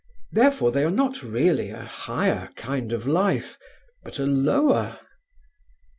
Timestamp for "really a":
1.21-1.83